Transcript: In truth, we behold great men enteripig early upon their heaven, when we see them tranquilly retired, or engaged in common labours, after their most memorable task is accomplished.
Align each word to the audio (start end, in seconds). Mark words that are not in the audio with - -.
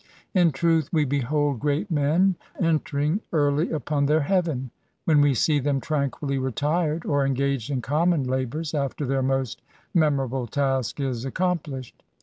In 0.33 0.51
truth, 0.51 0.89
we 0.91 1.05
behold 1.05 1.59
great 1.59 1.91
men 1.91 2.35
enteripig 2.59 3.19
early 3.31 3.69
upon 3.69 4.07
their 4.07 4.21
heaven, 4.21 4.71
when 5.05 5.21
we 5.21 5.35
see 5.35 5.59
them 5.59 5.79
tranquilly 5.79 6.39
retired, 6.39 7.05
or 7.05 7.23
engaged 7.23 7.69
in 7.69 7.83
common 7.83 8.23
labours, 8.23 8.73
after 8.73 9.05
their 9.05 9.21
most 9.21 9.61
memorable 9.93 10.47
task 10.47 10.99
is 10.99 11.23
accomplished. 11.23 12.01